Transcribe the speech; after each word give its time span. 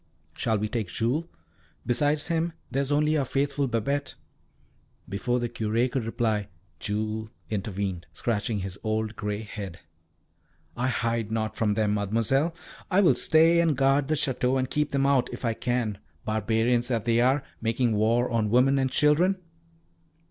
"Shall 0.33 0.57
we 0.57 0.67
take 0.67 0.87
Jules? 0.87 1.25
Besides 1.85 2.25
him, 2.25 2.53
there 2.71 2.81
is 2.81 2.91
only 2.91 3.15
our 3.17 3.23
faithful 3.23 3.67
Babette." 3.67 4.15
Before 5.07 5.37
the 5.39 5.47
Curé 5.47 5.91
could 5.91 6.05
reply 6.05 6.47
Jules 6.79 7.29
intervened, 7.51 8.07
scratching 8.11 8.61
his 8.61 8.79
old 8.83 9.15
grey 9.15 9.43
head. 9.43 9.79
"I 10.75 10.87
hide 10.87 11.31
not 11.31 11.55
from 11.55 11.75
them, 11.75 11.93
Mademoiselle; 11.93 12.55
I 12.89 13.01
will 13.01 13.13
stay 13.13 13.59
and 13.61 13.77
guard 13.77 14.07
the 14.07 14.15
Château 14.15 14.57
and 14.57 14.71
keep 14.71 14.89
them 14.89 15.05
out, 15.05 15.29
if 15.31 15.45
I 15.45 15.53
can, 15.53 15.99
barbarians 16.25 16.87
that 16.87 17.05
they 17.05 17.21
are, 17.21 17.43
making 17.61 17.93
war 17.95 18.27
on 18.27 18.49
women 18.49 18.79
and 18.79 18.89
children." 18.89 19.35